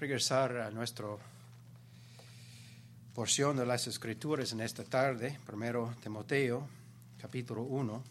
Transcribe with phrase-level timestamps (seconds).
[0.00, 1.08] regresar a nuestra
[3.14, 6.66] porción de las Escrituras en esta tarde, primero Timoteo,
[7.20, 8.02] capítulo 1.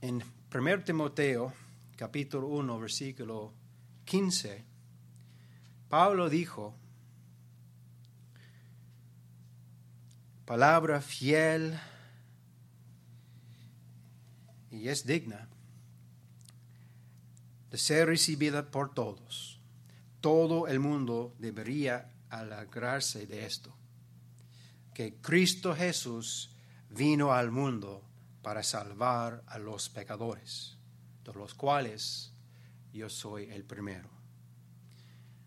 [0.00, 1.52] En 1 Timoteo,
[1.94, 3.52] capítulo 1, versículo
[4.06, 4.64] 15,
[5.90, 6.74] Pablo dijo,
[10.46, 11.78] palabra fiel
[14.70, 15.50] y es digna
[17.70, 19.60] de ser recibida por todos.
[20.20, 23.74] Todo el mundo debería alegrarse de esto,
[24.94, 26.50] que Cristo Jesús
[26.90, 28.02] vino al mundo
[28.42, 30.76] para salvar a los pecadores,
[31.24, 32.32] de los cuales
[32.92, 34.08] yo soy el primero.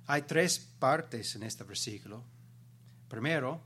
[0.08, 2.23] Hay tres partes en este versículo.
[3.08, 3.62] Primero,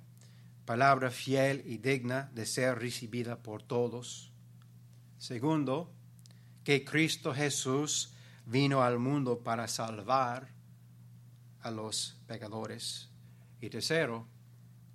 [0.65, 4.31] palabra fiel y digna de ser recibida por todos.
[5.17, 5.91] Segundo,
[6.63, 8.13] que Cristo Jesús
[8.47, 10.47] vino al mundo para salvar
[11.61, 13.09] a los pecadores.
[13.59, 14.25] Y tercero,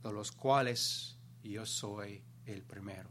[0.02, 3.10] de los cuales yo soy el primero.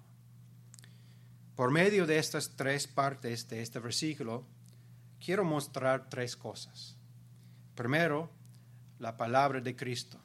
[1.55, 4.43] Por medio de estas tres partes de este versículo,
[5.23, 6.97] quiero mostrar tres cosas.
[7.75, 8.31] Primero,
[8.97, 10.17] la palabra de Cristo.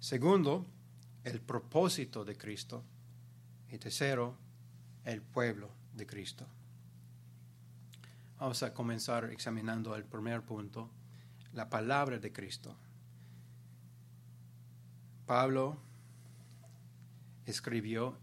[0.00, 0.64] Segundo,
[1.24, 2.82] el propósito de Cristo.
[3.70, 4.34] Y tercero,
[5.04, 6.46] el pueblo de Cristo.
[8.38, 10.88] Vamos a comenzar examinando el primer punto,
[11.54, 12.76] la palabra de Cristo.
[15.26, 15.76] Pablo
[17.46, 18.16] escribió,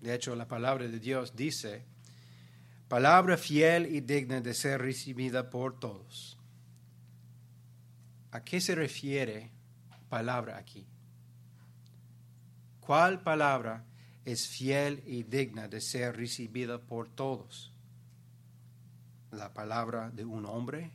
[0.00, 1.84] de hecho la palabra de Dios dice,
[2.86, 6.38] palabra fiel y digna de ser recibida por todos.
[8.30, 9.50] ¿A qué se refiere
[10.08, 10.86] palabra aquí?
[12.78, 13.84] ¿Cuál palabra
[14.24, 17.72] es fiel y digna de ser recibida por todos?
[19.30, 20.90] La palabra de un hombre,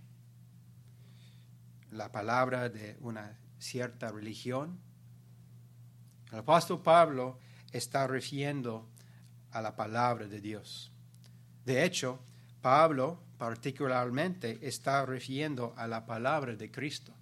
[1.92, 4.80] la palabra de una cierta religión.
[6.32, 7.40] El apóstol Pablo
[7.72, 8.90] está refiriendo
[9.52, 10.92] a la palabra de Dios.
[11.66, 12.20] De hecho,
[12.62, 17.14] Pablo particularmente está refiriendo a la palabra de Cristo.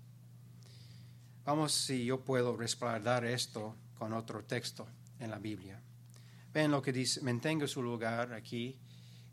[1.43, 4.87] Vamos si yo puedo respaldar esto con otro texto
[5.19, 5.81] en la Biblia.
[6.53, 8.77] Ven lo que dice, mantenga su lugar aquí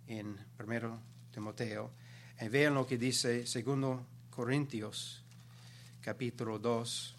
[0.06, 1.00] en primero
[1.32, 1.90] Timoteo.
[2.40, 4.00] Y vean lo que dice 2
[4.30, 5.22] Corintios,
[6.00, 7.14] capítulo 2,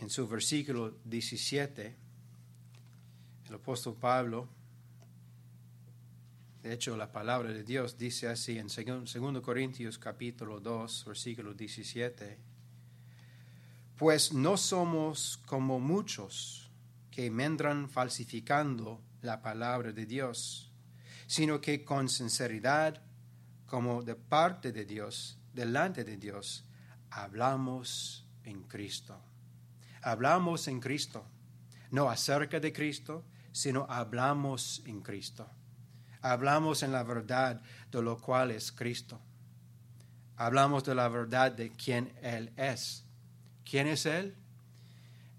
[0.00, 1.96] en su versículo 17.
[3.48, 4.48] El apóstol Pablo,
[6.62, 12.38] de hecho la palabra de Dios dice así en 2 Corintios capítulo 2, versículo 17.
[13.96, 16.70] Pues no somos como muchos
[17.10, 20.69] que mendran falsificando la palabra de Dios
[21.30, 23.00] sino que con sinceridad,
[23.64, 26.64] como de parte de Dios, delante de Dios,
[27.08, 29.16] hablamos en Cristo.
[30.02, 31.24] Hablamos en Cristo,
[31.92, 35.46] no acerca de Cristo, sino hablamos en Cristo.
[36.20, 39.20] Hablamos en la verdad de lo cual es Cristo.
[40.34, 43.04] Hablamos de la verdad de quién Él es.
[43.64, 44.34] ¿Quién es Él?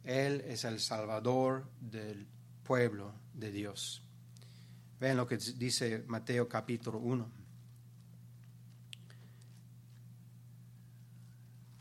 [0.05, 2.25] Él es el Salvador del
[2.63, 4.01] pueblo de Dios.
[5.01, 7.27] Vean lo que dice Mateo capítulo 1.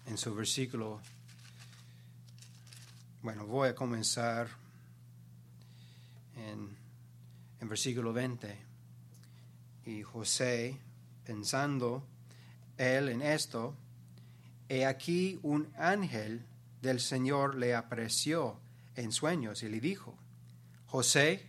[0.07, 1.03] En su versículo,
[3.21, 4.49] bueno, voy a comenzar
[6.35, 6.75] en,
[7.61, 8.57] en versículo 20.
[9.85, 10.81] Y José,
[11.23, 12.07] pensando
[12.79, 13.77] él en esto,
[14.71, 16.47] he aquí un ángel
[16.81, 18.59] del Señor le apareció
[18.95, 20.17] en sueños y le dijo,
[20.87, 21.47] José,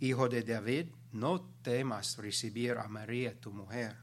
[0.00, 3.96] hijo de David, no temas recibir a María tu mujer,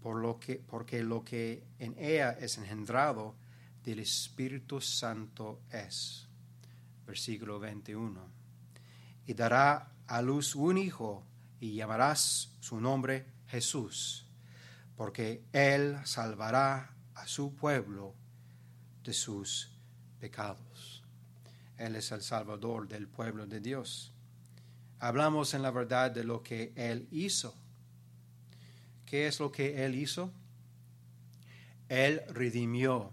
[0.00, 3.36] por lo que, porque lo que en ella es engendrado
[3.82, 6.28] del Espíritu Santo es.
[7.06, 8.20] Versículo 21.
[9.26, 11.24] Y dará a luz un hijo
[11.58, 14.26] y llamarás su nombre Jesús,
[14.96, 18.14] porque él salvará a su pueblo
[19.02, 19.70] de sus
[20.18, 21.02] pecados.
[21.76, 24.12] Él es el Salvador del pueblo de Dios
[25.00, 27.54] hablamos en la verdad de lo que Él hizo.
[29.06, 30.32] ¿Qué es lo que Él hizo?
[31.88, 33.10] Él redimió,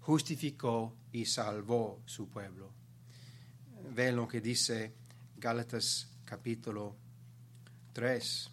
[0.00, 2.72] justificó y salvó su pueblo.
[3.94, 4.92] Ven lo que dice
[5.36, 6.96] Gálatas capítulo
[7.92, 8.50] 3.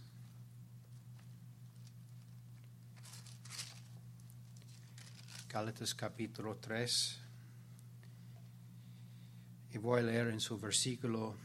[5.50, 7.20] Gálatas capítulo 3.
[9.74, 11.36] Y voy a leer en su versículo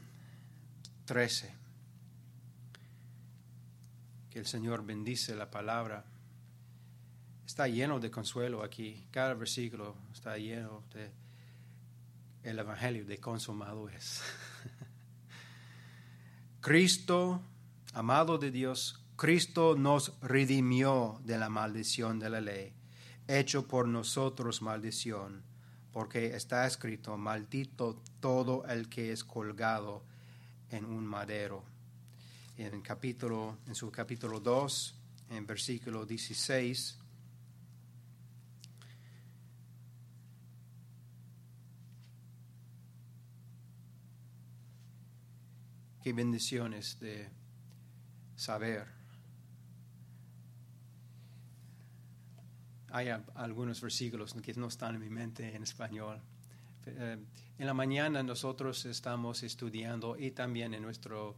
[1.11, 1.53] 13.
[4.31, 6.05] Que el Señor bendice la palabra
[7.45, 9.09] está lleno de consuelo aquí.
[9.11, 11.11] Cada versículo está lleno de
[12.45, 14.23] el evangelio de consumado es.
[16.61, 17.43] Cristo,
[17.93, 22.73] amado de Dios, Cristo nos redimió de la maldición de la ley,
[23.27, 25.43] hecho por nosotros maldición,
[25.91, 30.05] porque está escrito, maldito todo el que es colgado
[30.71, 31.65] en un madero.
[32.57, 34.95] En, capítulo, en su capítulo 2,
[35.31, 36.99] en versículo 16,
[46.03, 47.31] qué bendiciones de
[48.37, 48.87] saber.
[52.93, 56.21] Hay algunos versículos que no están en mi mente en español.
[56.99, 57.19] Eh,
[57.59, 61.37] en la mañana nosotros estamos estudiando y también en nuestro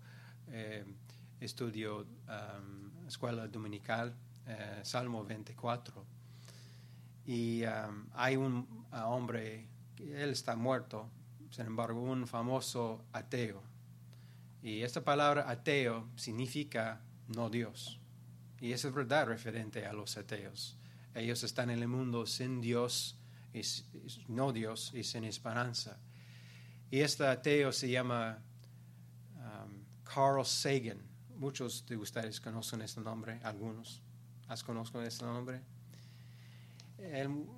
[0.49, 0.85] eh,
[1.41, 2.07] estudio
[3.07, 4.15] escuela dominical,
[4.47, 6.05] eh, Salmo 24.
[7.27, 7.63] Y
[8.15, 9.69] hay un hombre,
[9.99, 11.09] él está muerto,
[11.51, 13.63] sin embargo, un famoso ateo
[14.63, 17.01] y esta palabra ateo significa
[17.35, 17.99] no Dios.
[18.61, 20.79] Y eso es verdad referente a los ateos.
[21.15, 23.19] Ellos están en el mundo sin Dios,
[23.53, 23.63] y,
[24.29, 25.99] no Dios y sin esperanza.
[26.91, 28.39] Y este ateo se llama
[29.37, 31.01] um, Carl Sagan.
[31.37, 34.03] Muchos de ustedes conocen este nombre, algunos.
[34.49, 35.61] ¿Has conocido este nombre?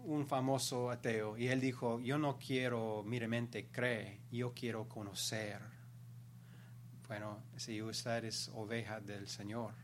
[0.04, 1.36] un famoso ateo.
[1.36, 5.60] Y él dijo, yo no quiero meramente creer, yo quiero conocer
[7.08, 9.74] bueno, si usted es oveja del Señor,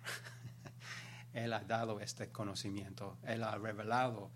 [1.32, 4.30] Él ha dado este conocimiento, Él ha revelado.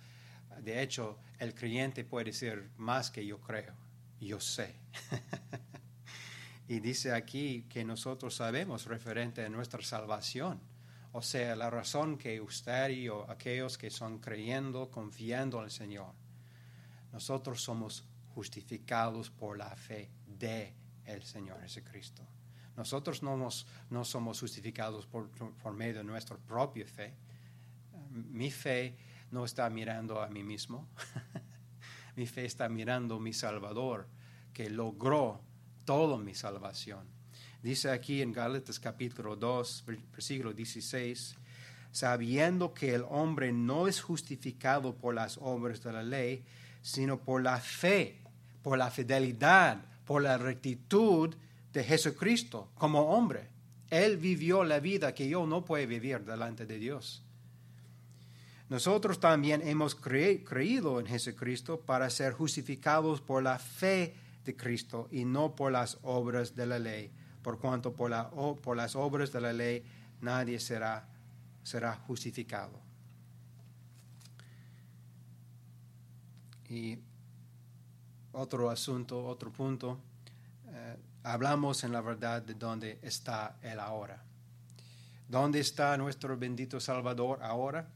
[0.62, 3.74] De hecho, el creyente puede decir más que yo creo,
[4.20, 4.74] yo sé.
[6.68, 10.60] y dice aquí que nosotros sabemos referente a nuestra salvación.
[11.12, 16.12] O sea, la razón que usted y aquellos que son creyendo, confiando en el Señor,
[17.12, 18.04] nosotros somos
[18.34, 20.74] justificados por la fe de
[21.04, 22.26] el Señor Jesucristo.
[22.76, 23.48] Nosotros no,
[23.90, 25.30] no somos justificados por,
[25.72, 27.14] medio de nuestra propia fe.
[28.10, 28.96] Mi fe
[29.34, 30.88] no está mirando a mí mismo.
[32.16, 34.06] mi fe está mirando a mi Salvador,
[34.52, 35.40] que logró
[35.84, 37.04] toda mi salvación.
[37.60, 41.34] Dice aquí en Gálatas capítulo 2, versículo 16,
[41.90, 46.44] sabiendo que el hombre no es justificado por las obras de la ley,
[46.80, 48.20] sino por la fe,
[48.62, 51.34] por la fidelidad, por la rectitud
[51.72, 53.48] de Jesucristo como hombre.
[53.90, 57.24] Él vivió la vida que yo no puedo vivir delante de Dios.
[58.68, 64.14] Nosotros también hemos creído en Jesucristo para ser justificados por la fe
[64.44, 67.12] de Cristo y no por las obras de la ley,
[67.42, 69.84] por cuanto por, la, por las obras de la ley
[70.20, 71.06] nadie será,
[72.06, 72.80] justificado.
[76.68, 76.98] Y
[78.32, 80.00] otro asunto, otro punto.
[80.66, 84.22] Eh, hablamos en la verdad de dónde está Él ahora.
[85.28, 87.86] ¿Dónde está nuestro bendito Salvador ahora?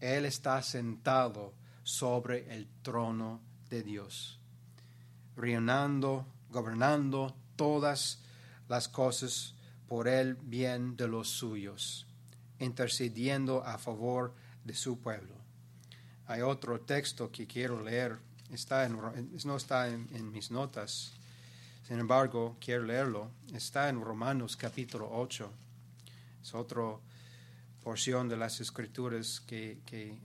[0.00, 3.40] Él está sentado sobre el trono
[3.70, 4.38] de Dios,
[5.36, 8.20] reinando, gobernando todas
[8.68, 9.54] las cosas
[9.86, 12.06] por el bien de los suyos,
[12.58, 14.34] intercediendo a favor
[14.64, 15.34] de su pueblo.
[16.26, 18.18] Hay otro texto que quiero leer,
[18.50, 21.14] está no está en mis notas,
[21.88, 23.30] sin embargo, quiero leerlo.
[23.54, 25.50] Está en Romanos capítulo 8.
[26.42, 26.82] Es otra
[27.88, 30.20] porción de las escrituras que, que,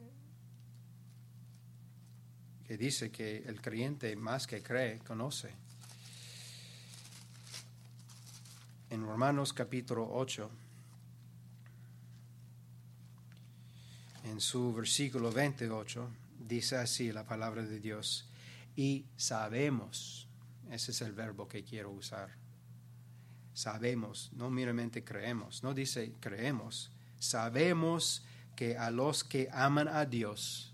[2.77, 5.49] dice que el creyente más que cree, conoce.
[8.89, 10.51] En Romanos capítulo 8,
[14.25, 16.09] en su versículo 28,
[16.45, 18.27] dice así la palabra de Dios,
[18.75, 20.27] y sabemos
[20.69, 22.29] ese es el verbo que quiero usar.
[23.53, 26.91] Sabemos, no meramente creemos, no dice creemos,
[27.23, 28.23] sabemos
[28.55, 30.73] que a los que aman a Dios,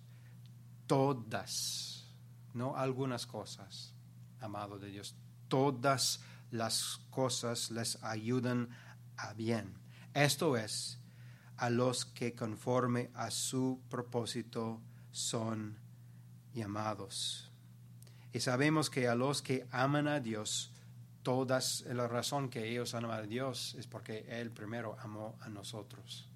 [0.87, 2.07] todas,
[2.53, 3.93] no algunas cosas,
[4.41, 5.15] amado de Dios,
[5.47, 8.69] todas las cosas les ayudan
[9.15, 9.75] a bien.
[10.13, 10.99] Esto es,
[11.57, 15.77] a los que conforme a su propósito son
[16.53, 17.51] llamados.
[18.33, 20.71] Y sabemos que a los que aman a Dios,
[21.21, 26.28] todas la razón que ellos aman a Dios es porque Él primero amó a nosotros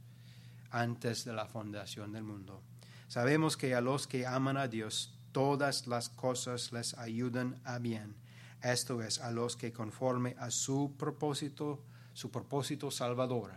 [0.74, 2.62] antes de la fundación del mundo.
[3.08, 8.16] Sabemos que a los que aman a Dios, todas las cosas les ayudan a bien.
[8.62, 13.52] Esto es, a los que conforme a su propósito, su propósito salvador,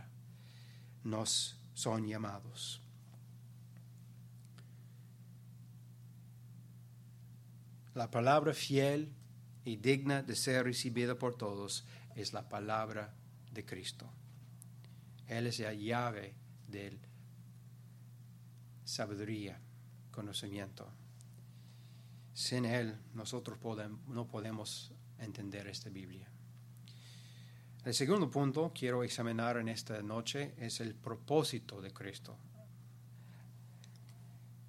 [1.05, 2.83] nos son llamados.
[7.95, 9.11] La palabra fiel
[9.65, 13.15] y digna de ser recibida por todos es la palabra
[13.53, 14.07] de Cristo.
[15.29, 16.35] Él es la llave
[16.77, 16.99] de
[18.85, 19.59] sabiduría,
[20.11, 20.87] conocimiento.
[22.35, 23.59] Sin Él nosotros
[24.09, 26.29] no podemos entender esta Biblia.
[27.85, 32.37] El segundo punto quiero examinar en esta noche es el propósito de Cristo.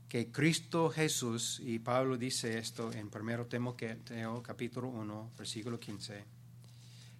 [0.07, 6.23] Que Cristo Jesús, y Pablo dice esto en 1 Timoteo capítulo 1, versículo 15,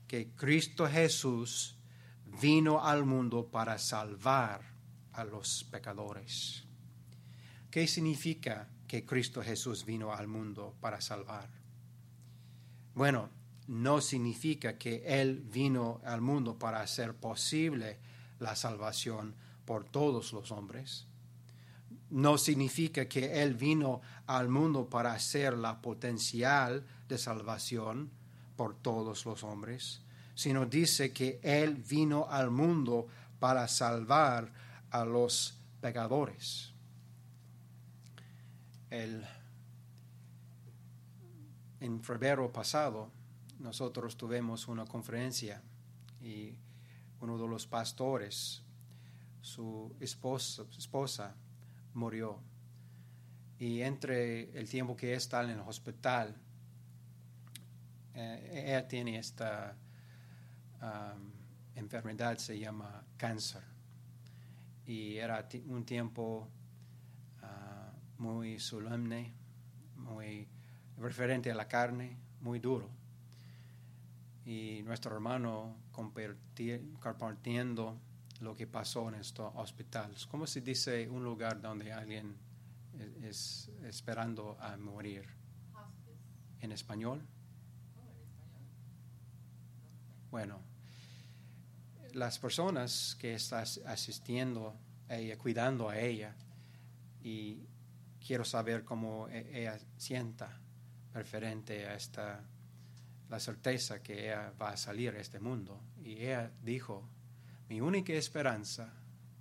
[0.08, 1.75] que Cristo Jesús
[2.39, 4.76] vino al mundo para salvar
[5.17, 6.63] a los pecadores.
[7.71, 11.50] ¿Qué significa que Cristo Jesús vino al mundo para salvar?
[12.93, 13.29] Bueno,
[13.67, 18.00] no significa que Él vino al mundo para hacer posible
[18.39, 21.07] la salvación por todos los hombres.
[22.09, 28.12] No significa que Él vino al mundo para hacer la potencial de salvación
[28.55, 30.01] por todos los hombres,
[30.36, 33.07] sino dice que Él vino al mundo
[33.39, 36.74] para salvar a los pecadores.
[38.89, 39.25] El,
[41.79, 43.12] en febrero pasado,
[43.60, 45.62] nosotros tuvimos una conferencia
[46.22, 46.58] y
[47.20, 48.63] uno de los pastores,
[49.41, 51.36] su esposa, esposa
[51.94, 52.39] murió.
[53.60, 56.36] Y entre el tiempo que está en el hospital,
[58.13, 59.75] eh, ella tiene esta
[60.82, 61.32] um,
[61.75, 63.76] enfermedad, se llama cáncer.
[64.88, 66.48] Y era un tiempo
[67.44, 69.34] uh, muy solemne,
[69.96, 70.48] muy
[70.98, 72.89] referente a la carne, muy duro
[74.48, 78.00] y nuestro hermano compartiendo
[78.39, 80.25] lo que pasó en estos hospitales.
[80.25, 82.38] ¿Cómo se dice un lugar donde alguien
[83.24, 85.25] es, esperando a morir?
[86.62, 87.22] ¿En español?
[90.32, 90.62] Bueno,
[92.17, 94.75] las personas que están asistiendo
[95.07, 96.36] a ella, cuidando a ella,
[97.21, 97.59] y
[98.25, 100.59] quiero saber cómo e-, ella sienta
[101.13, 102.43] referente a esta
[103.29, 105.79] la certeza que ella va a salir de este mundo.
[106.03, 107.07] Y ella dijo,
[107.69, 108.91] mi única esperanza,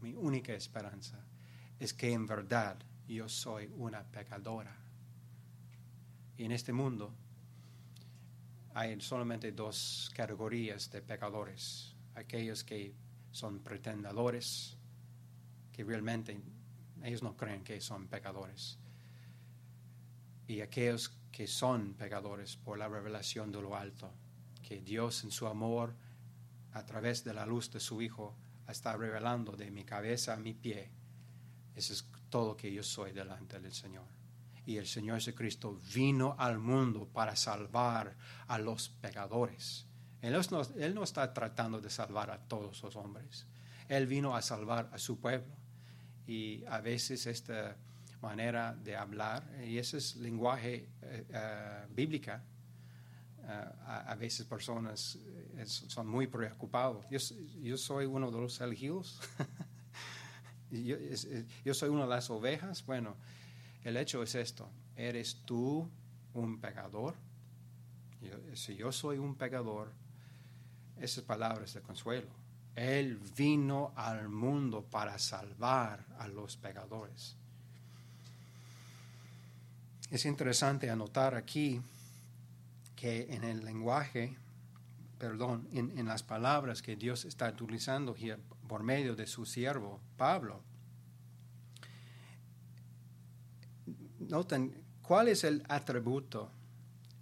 [0.02, 1.18] mi única esperanza
[1.80, 2.76] es que en verdad
[3.08, 4.76] yo soy una pecadora.
[6.36, 7.14] Y en este mundo
[8.74, 11.95] hay solamente dos categorías de pecadores.
[12.16, 12.92] Aquellos que
[13.30, 14.76] son pretendadores,
[15.72, 16.40] que realmente
[17.04, 18.78] ellos no creen que son pecadores.
[20.48, 24.10] Y aquellos que son pecadores por la revelación de lo alto,
[24.66, 25.94] que Dios en su amor,
[26.72, 28.34] a través de la luz de su Hijo,
[28.68, 30.90] está revelando de mi cabeza a mi pie.
[31.74, 34.06] Eso es todo que yo soy delante del Señor.
[34.64, 38.16] Y el Señor Jesucristo vino al mundo para salvar
[38.48, 39.85] a los pecadores.
[40.22, 43.46] Él no, está tratando de salvar a todos los hombres.
[43.88, 45.54] Él vino a salvar a su pueblo.
[46.26, 47.76] Y a veces esta
[48.20, 52.42] manera de hablar, y ese es lenguaje eh, bíblica.
[53.44, 55.18] Eh, a, veces personas
[55.66, 57.06] son muy preocupados.
[57.10, 59.20] Yo, soy uno de los elegidos.
[60.70, 60.96] yo,
[61.64, 62.84] yo soy una de las ovejas.
[62.84, 63.16] Bueno,
[63.84, 64.68] el hecho es esto.
[64.96, 65.88] ¿Eres tú
[66.34, 67.14] un pecador?
[68.54, 69.92] si yo soy un pecador,
[71.00, 72.28] esas palabras de consuelo.
[72.74, 77.36] Él vino al mundo para salvar a los pecadores.
[80.10, 81.80] Es interesante anotar aquí
[82.94, 84.36] que en el lenguaje,
[85.18, 88.14] perdón, en, las palabras que Dios está utilizando
[88.68, 90.62] por medio de su siervo Pablo,
[94.18, 96.50] noten cuál es el atributo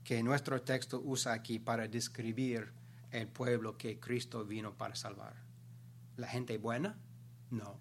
[0.02, 2.73] que nuestro texto usa aquí para describir
[3.14, 5.35] el pueblo que Cristo vino para salvar.
[6.16, 6.99] ¿La gente buena?
[7.50, 7.78] No.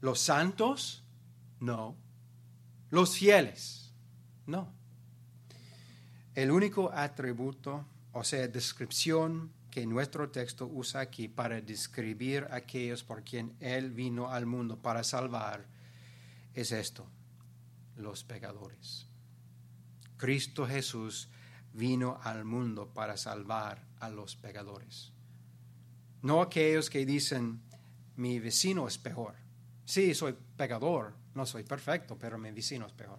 [0.00, 1.04] ¿Los santos?
[1.58, 1.96] No.
[2.90, 3.92] ¿Los fieles?
[4.46, 4.72] No.
[6.34, 13.04] El único atributo, o sea, descripción que nuestro texto usa aquí para describir a aquellos
[13.04, 15.66] por quien Él vino al mundo para salvar,
[16.54, 17.06] es esto,
[17.96, 19.06] los pecadores.
[20.16, 21.28] Cristo Jesús
[21.72, 25.12] vino al mundo para salvar a los pecadores.
[26.22, 27.60] No aquellos que dicen,
[28.16, 29.34] mi vecino es peor.
[29.84, 33.18] Sí, soy pecador, no soy perfecto, pero mi vecino es peor.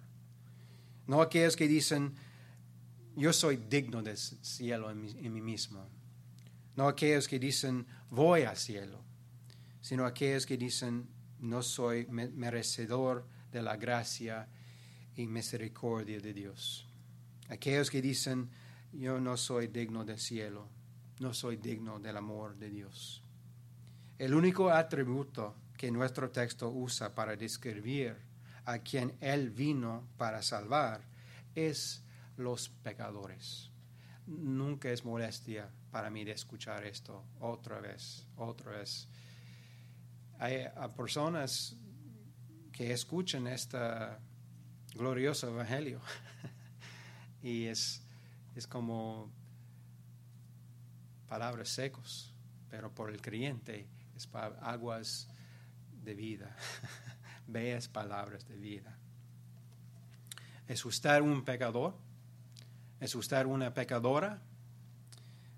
[1.07, 2.15] No aquellos que dicen,
[3.15, 5.85] yo soy digno del cielo en mí, mismo.
[6.75, 9.03] No aquellos que dicen, voy al cielo.
[9.81, 14.47] Sino aquellos que dicen, no soy merecedor de la gracia
[15.15, 16.87] y misericordia de Dios.
[17.51, 18.49] Aquellos que dicen,
[18.93, 20.69] yo no soy digno del cielo,
[21.19, 23.21] no soy digno del amor de Dios.
[24.17, 28.15] El único atributo que nuestro texto usa para describir
[28.63, 31.01] a quien Él vino para salvar
[31.53, 32.05] es
[32.37, 33.69] los pecadores.
[34.27, 39.09] Nunca es molestia para mí de escuchar esto otra vez, otra vez.
[40.39, 41.75] Hay personas
[42.71, 43.77] que escuchan este
[44.95, 45.99] glorioso evangelio
[47.41, 48.01] y es,
[48.55, 49.29] es como
[51.27, 52.33] palabras secos,
[52.69, 54.29] pero por el creyente es
[54.61, 55.27] aguas
[56.03, 56.55] de vida,
[57.47, 58.97] bellas palabras de vida.
[60.67, 61.95] ¿Es usted un pecador?
[62.99, 64.41] ¿Es usted una pecadora?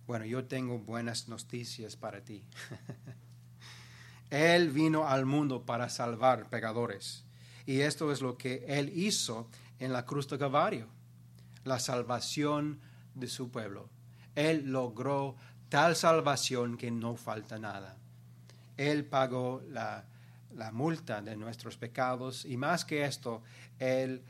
[0.08, 2.44] Bueno, yo tengo buenas noticias para ti.
[4.30, 7.24] él vino al mundo para salvar pecadores.
[7.66, 9.48] Y esto es lo que Él hizo
[9.80, 10.88] en la cruz de Calvario,
[11.64, 12.80] la salvación
[13.16, 13.90] de su pueblo.
[14.36, 15.36] Él logró
[15.70, 17.98] tal salvación que no falta nada.
[18.78, 20.06] Él pagó la,
[20.56, 23.44] la multa de nuestros pecados y más que esto,
[23.80, 24.24] Él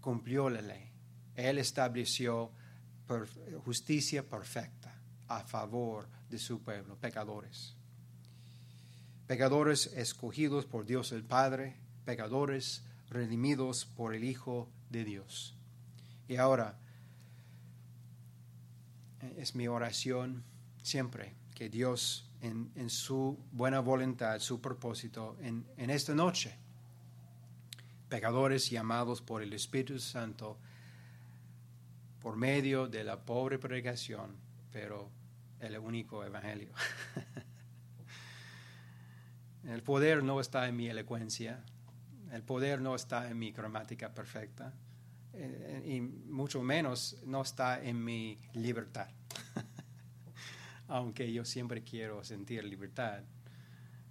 [0.00, 0.90] cumplió la ley.
[1.34, 2.50] Él estableció
[3.64, 4.94] justicia perfecta
[5.28, 7.74] a favor de su pueblo, pecadores.
[9.26, 15.55] Pecadores escogidos por Dios el Padre, pecadores redimidos por el Hijo de Dios.
[16.28, 16.76] Y ahora,
[19.36, 20.44] es mi oración
[20.82, 26.56] siempre que Dios en, su buena voluntad, su propósito, en, en esta noche,
[28.08, 30.58] pecadores llamados por el Espíritu Santo,
[32.20, 34.36] por medio de la pobre predicación,
[34.70, 35.10] pero
[35.60, 36.72] el único evangelio.
[39.64, 41.64] el poder no está en mi elocuencia,
[42.32, 44.85] el poder no está en mi gramática perfecta, eh,
[45.84, 49.08] y mucho menos no está en mi libertad.
[50.88, 53.22] Aunque yo siempre quiero sentir libertad,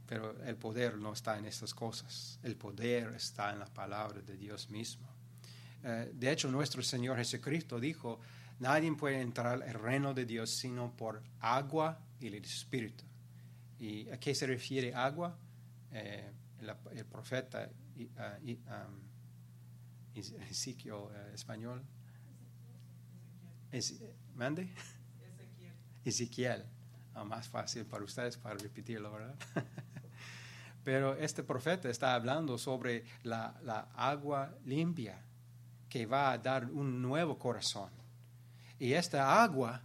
[0.06, 4.38] pero el poder no está en estas cosas, el poder está en la palabra de
[4.38, 5.08] Dios mismo.
[5.84, 8.19] Eh, de hecho, nuestro Señor Jesucristo dijo,
[8.60, 13.04] nadie puede entrar al reino de Dios sino por agua y el Espíritu.
[13.80, 15.38] ¿Y a qué se refiere agua?
[15.91, 16.32] Eh,
[16.91, 19.05] el, profeta uh,
[20.15, 21.82] Ezequiel uh, español.
[24.36, 24.73] ¿Mande?
[26.06, 26.63] Ezequiel.
[27.13, 29.36] Ah, más fácil para ustedes para repetirlo, ¿verdad?
[30.84, 35.19] Pero este profeta está hablando sobre la, la agua limpia
[35.89, 37.89] que va a dar un nuevo corazón.
[38.78, 39.82] Y esta agua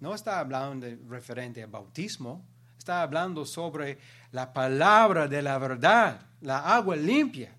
[0.00, 2.44] no está hablando de referente al bautismo,
[2.76, 3.98] está hablando sobre
[4.32, 7.54] la palabra de la verdad, la agua limpia.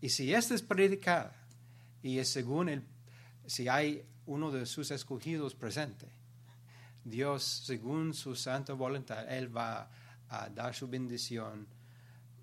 [0.00, 1.39] Y si esta es predicada
[2.02, 2.82] y es según el,
[3.46, 6.06] si hay uno de sus escogidos presente,
[7.04, 9.90] Dios, según su santa voluntad, Él va
[10.28, 11.66] a dar su bendición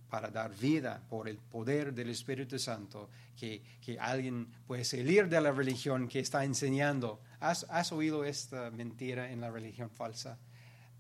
[0.10, 5.40] para dar vida por el poder del Espíritu Santo, que, que alguien puede salir de
[5.42, 7.22] la religión que está enseñando.
[7.40, 10.38] ¿Has, ¿Has, oído esta mentira en la religión falsa?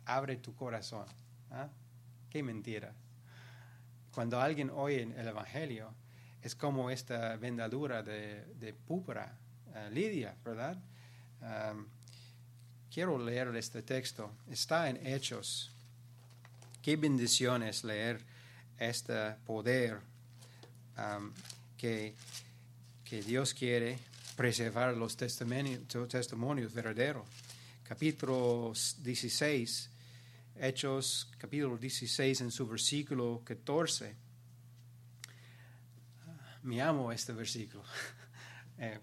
[0.06, 1.06] Abre tu corazón.
[1.52, 1.70] ¿ah?
[2.30, 2.93] Qué mentira.
[4.12, 5.93] Cuando alguien oye el Evangelio,
[6.41, 9.04] es como esta vendadura de, de uh,
[9.91, 10.78] Lidia, ¿verdad?
[12.91, 14.32] Quiero leer este texto.
[14.50, 15.71] Está en Hechos.
[16.82, 18.19] Qué bendición es leer
[18.80, 20.00] este poder
[21.78, 22.15] que,
[23.04, 24.00] que, Dios quiere
[24.36, 27.28] preservar los testimonios, testimonios verdaderos.
[27.84, 29.89] Capítulo 16,
[30.60, 34.27] Hechos capítulo 16 en su versículo 14.
[36.63, 37.84] Me amo este versículo.
[38.78, 39.00] eh,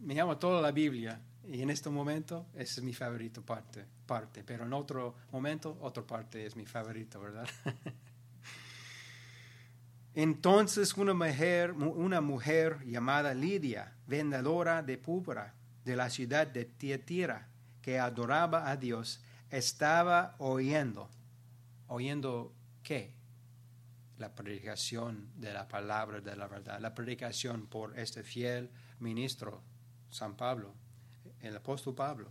[0.00, 4.64] me amo toda la Biblia y en este momento es mi favorito parte, parte, pero
[4.64, 7.48] en otro momento otra parte es mi favorito, ¿verdad?
[10.14, 15.54] Entonces una mujer, una mujer llamada Lidia, vendedora de púrpura
[15.84, 17.48] de la ciudad de Tiatira,
[17.80, 21.08] que adoraba a Dios, estaba oyendo.
[21.86, 22.52] ¿Oyendo
[22.82, 23.17] qué?
[24.18, 29.62] La predicación de la palabra de la verdad, la predicación por este fiel ministro,
[30.10, 30.74] San Pablo,
[31.40, 32.30] el apóstol Pablo.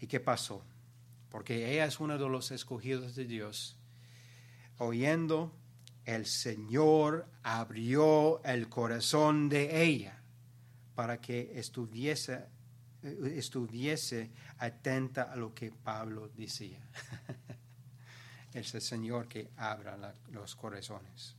[0.00, 0.64] ¿Y qué pasó?
[1.30, 3.78] Porque ella es uno de los escogidos de Dios.
[4.78, 5.52] Oyendo
[6.04, 10.20] el Señor abrió el corazón de ella
[10.94, 12.46] para que estuviese,
[13.02, 16.80] estuviese atenta a lo que Pablo decía.
[18.54, 21.34] es el Señor que abra los corazones.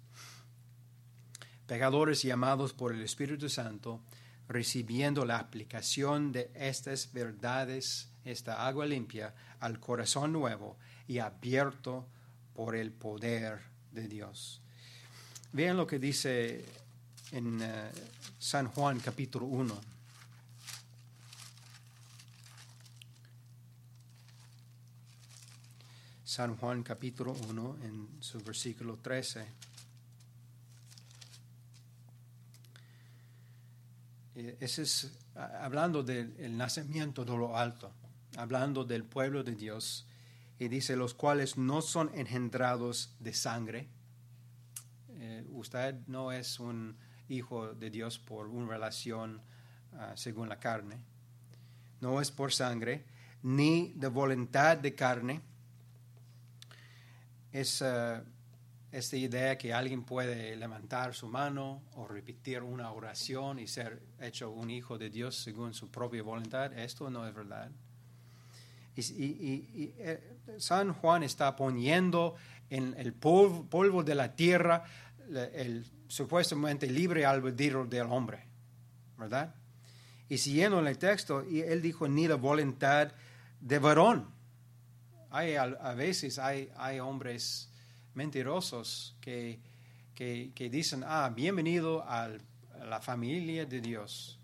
[1.67, 4.01] Pecadores llamados por el Espíritu Santo
[4.47, 12.05] recibiendo la aplicación de estas verdades, esta agua limpia, al corazón nuevo y abierto
[12.53, 14.61] por el poder de Dios.
[15.53, 16.65] Vean lo que dice
[17.31, 17.91] en eh,
[18.39, 19.92] San Juan capítulo 1.
[26.33, 29.45] San Juan capítulo 1 en su versículo 13.
[34.33, 37.91] Eh, ese es hablando del nacimiento de lo alto,
[38.35, 40.07] hablando del pueblo de Dios,
[40.57, 43.87] y dice, los cuales no son engendrados de sangre.
[45.09, 46.97] Eh, usted no es un
[47.29, 49.39] hijo de Dios por una relación
[49.91, 50.97] ah, según la carne,
[52.01, 53.05] no es por sangre,
[53.43, 55.52] ni de voluntad de carne.
[57.53, 58.23] Es ah,
[58.91, 64.49] esta idea que alguien puede levantar su mano o repetir una oración y ser hecho
[64.49, 67.69] un hijo de Dios según su propia voluntad, esto no es verdad.
[68.95, 72.35] Y, eh, San Juan está poniendo
[72.69, 74.83] en el polvo, de la tierra
[75.53, 78.45] el supuestamente libre albedrío del hombre,
[79.17, 79.55] ¿verdad?
[80.27, 83.11] Y siguiendo en el texto, él dijo ni la voluntad
[83.59, 84.32] de varón.
[85.35, 87.67] Hay, a, veces hay, hombres
[88.13, 89.59] mentirosos que,
[90.13, 92.29] que, dicen, ah, bienvenido a
[92.85, 94.37] la familia de Dios.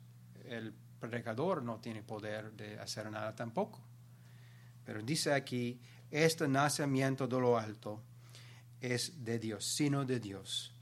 [0.46, 3.80] El predicador no tiene poder de hacer nada tampoco.
[4.84, 8.02] Pero dice aquí, este nacimiento de lo alto
[8.82, 10.74] es de Dios, sino de Dios.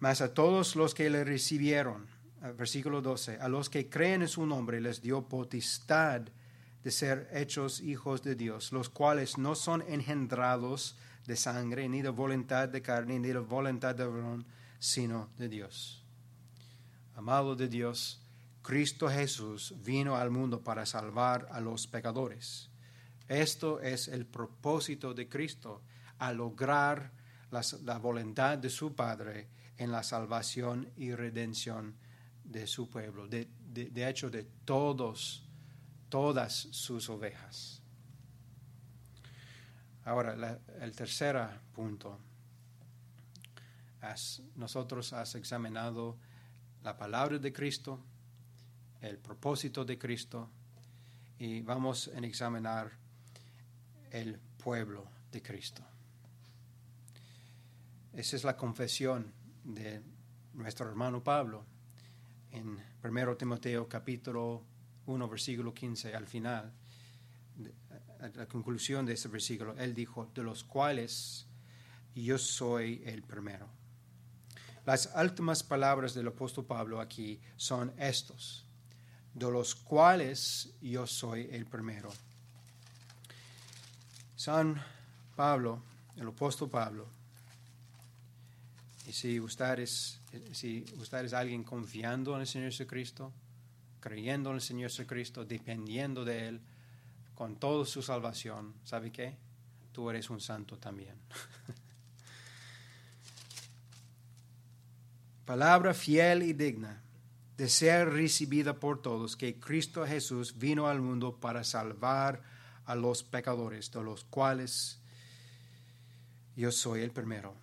[0.00, 2.06] Mas a todos los que le recibieron,
[2.56, 6.22] versículo 12, a los que creen en su nombre les dio potestad
[6.82, 12.08] de ser hechos hijos de Dios, los cuales no son engendrados de sangre, ni de
[12.08, 14.44] voluntad de carne, ni de voluntad de varón,
[14.78, 16.04] sino de Dios.
[17.14, 18.20] Amado de Dios,
[18.62, 22.70] Cristo Jesús vino al mundo para salvar a los pecadores.
[23.28, 25.82] Esto es el propósito de Cristo,
[26.18, 27.12] a lograr
[27.50, 31.96] la, voluntad de su Padre en la salvación y redención
[32.44, 35.44] de su pueblo, de, de hecho de todos,
[36.12, 37.80] todas sus ovejas.
[40.04, 41.38] Ahora, el tercer
[41.72, 42.18] punto.
[44.56, 46.18] nosotros has examinado
[46.82, 47.98] la palabra de Cristo,
[49.00, 50.50] el propósito de Cristo,
[51.38, 52.92] y vamos a examinar
[54.10, 55.82] el pueblo de Cristo.
[58.12, 59.32] Esa es la confesión
[59.64, 60.02] de
[60.52, 61.64] nuestro hermano Pablo
[62.50, 64.71] en 1 Timoteo capítulo
[65.06, 66.72] 1 versículo 15 al final
[68.20, 71.46] a la conclusión de ese versículo, él dijo, de los cuales
[72.14, 73.68] yo soy el primero.
[74.86, 78.64] Las últimas palabras del apóstol Pablo aquí son estos,
[79.34, 82.10] de los cuales yo soy el primero.
[84.36, 84.80] San
[85.36, 85.82] Pablo,
[86.16, 87.08] el apóstol Pablo,
[89.06, 89.84] y si usted
[90.52, 93.32] si usted alguien confiando en el Señor Jesucristo,
[94.02, 96.60] creyendo en el Señor Jesucristo, dependiendo de Él,
[97.34, 99.38] con toda su salvación, ¿sabe qué?
[99.92, 101.14] Tú eres un santo también.
[105.46, 107.00] Palabra fiel y digna
[107.56, 112.42] de ser recibida por todos, que Cristo Jesús vino al mundo para salvar
[112.86, 114.98] a los pecadores, de los cuales
[116.56, 117.54] yo soy el primero.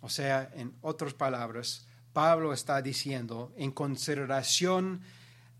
[0.00, 5.02] O sea, en otras palabras, Pablo está diciendo, en consideración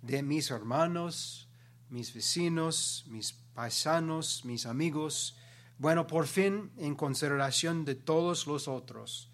[0.02, 1.48] de mis hermanos,
[1.88, 5.36] mis vecinos, mis paisanos, mis amigos,
[5.78, 9.30] bueno, por fin, en consideración de todos los otros,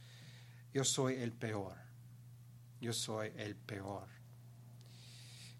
[0.73, 1.77] yo soy el peor.
[2.81, 4.07] Yo soy el peor.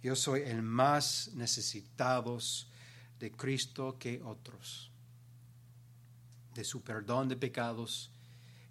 [0.01, 2.71] Yo soy el más necesitados
[3.19, 4.93] de Cristo que otros,
[6.55, 8.13] de su perdón de pecados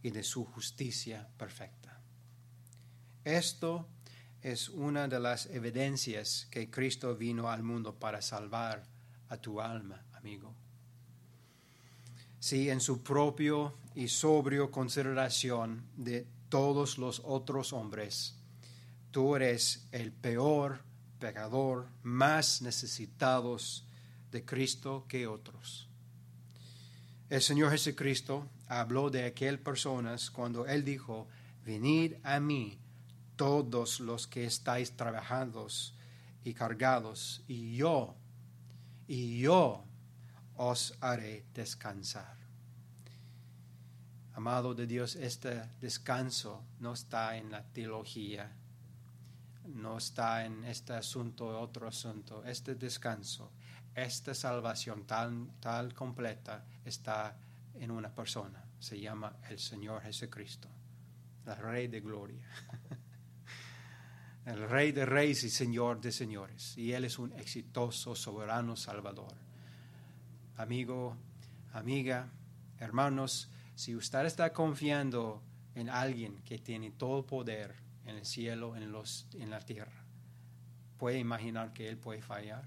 [0.01, 1.99] y de su justicia perfecta.
[3.25, 3.89] Esto
[4.45, 8.83] es una de las evidencias que Cristo vino al mundo para salvar
[9.29, 10.53] a tu alma, amigo.
[12.39, 18.35] Si en su propio y sobrio consideración de todos los otros hombres,
[19.09, 20.83] tú eres el peor
[21.17, 23.87] pecador, más necesitados
[24.31, 25.89] de Cristo que otros.
[27.31, 31.27] El Señor Jesucristo habló de aquellas personas cuando Él dijo,
[31.65, 32.77] venid a mí
[33.35, 35.67] todos los que estáis trabajando
[36.43, 38.15] y cargados, y yo,
[39.07, 39.83] y yo
[40.55, 42.37] os haré descansar.
[44.33, 48.51] Amado de Dios, este descanso no está en la teología,
[49.65, 52.43] no está en este asunto, otro asunto.
[52.43, 53.51] Este descanso,
[53.93, 57.37] esta salvación tan, tal completa está
[57.75, 58.63] en una persona.
[58.79, 60.67] Se llama el Señor Jesucristo,
[61.45, 62.45] el Rey de Gloria.
[64.45, 66.77] el Rey de Reyes y Señor de Señores.
[66.77, 69.33] Y Él es un exitoso, soberano Salvador.
[70.57, 71.17] Amigo,
[71.73, 72.29] amiga,
[72.79, 75.41] hermanos, si usted está confiando
[75.73, 80.05] en alguien que tiene todo poder en el cielo, en, los, en la tierra,
[80.97, 82.63] ¿puede imaginar que Él puede fallar?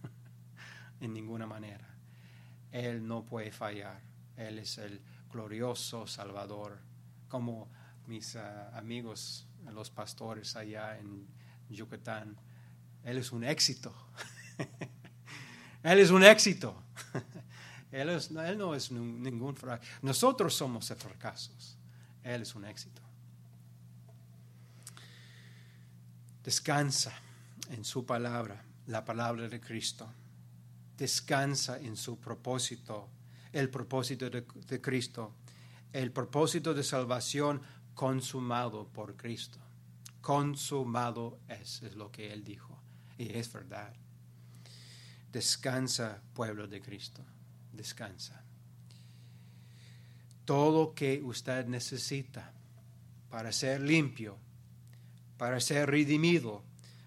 [1.00, 1.88] en ninguna manera.
[2.72, 4.00] Él no puede fallar.
[4.36, 6.78] Él es el glorioso Salvador,
[7.28, 7.68] como
[8.06, 11.26] mis ah, amigos, los pastores allá en
[11.68, 12.36] Yucatán.
[13.04, 13.94] Él es un éxito.
[15.82, 16.82] él es un éxito.
[17.92, 19.90] él, él, no es ningún fracaso.
[20.02, 21.76] Nosotros somos fracasos.
[22.22, 23.02] Él es un éxito.
[26.44, 27.12] Descansa
[27.70, 30.08] en su palabra, la palabra de Cristo.
[30.96, 33.08] Descansa en su propósito,
[33.52, 35.34] el propósito de Cristo,
[35.92, 37.60] el propósito de salvación
[37.94, 39.58] consumado por Cristo.
[40.20, 42.80] Consumado es, es lo que Él dijo.
[43.18, 43.92] Y es verdad.
[45.30, 47.24] Descansa, pueblo de Cristo.
[47.72, 48.44] Descansa.
[50.44, 52.52] Todo que usted necesita
[53.30, 54.36] para ser limpio,
[55.38, 56.62] para ser redimido,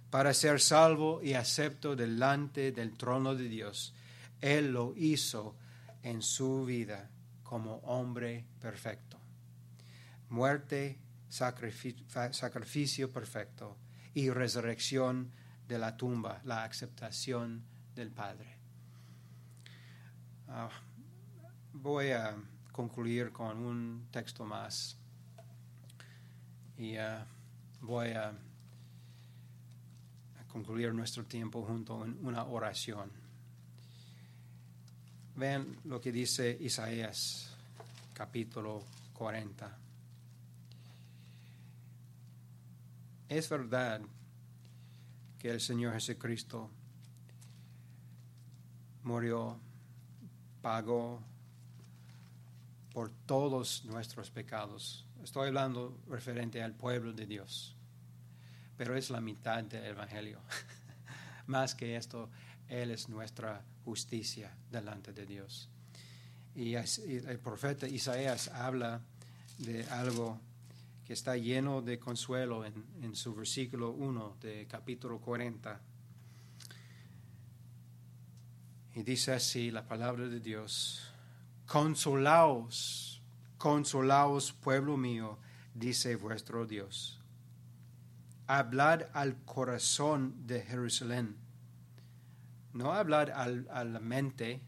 [0.09, 3.93] para ser salvo y acepto delante del trono de Dios,
[4.41, 5.55] Él lo hizo
[6.03, 7.09] en su vida
[7.43, 9.19] como hombre perfecto.
[10.35, 13.77] Muerte, sacrificio, perfecto
[14.13, 15.31] y resurrección
[15.65, 17.63] de la tumba, la aceptación
[17.95, 18.57] del Padre.
[20.49, 20.67] Ah,
[21.71, 22.35] voy a
[22.73, 24.97] concluir con un texto más
[26.77, 27.25] y ah,
[27.79, 28.33] voy a
[30.49, 33.09] concluir nuestro tiempo junto en una oración.
[35.37, 37.55] Vean lo que dice Isaías
[38.13, 39.84] capítulo 40.
[43.27, 44.01] Es verdad
[45.39, 46.69] que el Señor Jesucristo
[49.01, 49.59] murió,
[50.61, 51.23] pagó
[52.93, 55.07] por todos nuestros pecados.
[55.23, 57.75] Estoy hablando referente al pueblo de Dios,
[58.77, 60.39] pero es la mitad del Evangelio.
[61.47, 62.29] Más que esto,
[62.67, 65.69] Él es nuestra justicia delante de Dios.
[66.53, 69.01] Y el profeta Isaías habla
[69.57, 70.39] de algo
[71.05, 75.79] que está lleno de consuelo en, su versículo 1 de capítulo 40.
[78.95, 81.13] Y dice así la palabra de Dios,
[81.67, 83.21] consolaos,
[83.59, 85.37] consolaos pueblo mío,
[85.75, 87.21] dice vuestro Dios.
[88.47, 91.35] Hablad al corazón de Jerusalén,
[92.73, 94.61] no hablad a la mente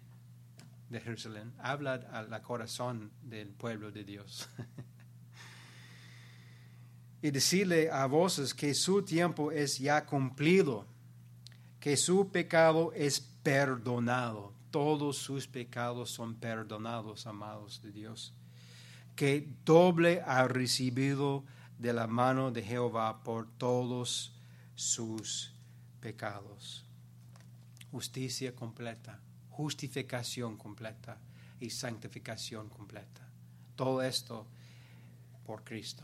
[0.89, 4.49] de Jerusalén, hablad al corazón del pueblo de Dios.
[7.21, 10.85] y decirle a voces que su tiempo es ya cumplido,
[11.79, 14.53] que su pecado es perdonado.
[14.71, 18.33] Todos sus pecados son perdonados, amados de Dios.
[19.15, 21.43] Que doble ha recibido
[21.79, 24.33] de la mano de Jehová por todos
[24.75, 25.53] sus
[25.99, 26.85] pecados.
[27.91, 31.17] Justicia completa, justificación completa
[31.59, 33.27] y santificación completa.
[33.75, 34.45] Todo esto
[35.45, 36.03] por Cristo.